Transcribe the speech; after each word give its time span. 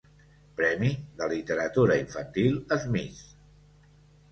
Premi 0.61 0.89
de 1.19 1.27
Literatura 1.33 1.99
Infantil 2.05 2.59
Smith. 2.87 3.23